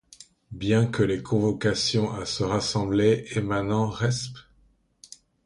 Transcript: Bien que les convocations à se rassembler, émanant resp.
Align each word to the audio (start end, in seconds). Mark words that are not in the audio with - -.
Bien 0.49 0.87
que 0.87 1.03
les 1.03 1.21
convocations 1.21 2.11
à 2.11 2.25
se 2.25 2.41
rassembler, 2.43 3.27
émanant 3.35 3.87
resp. 3.87 4.35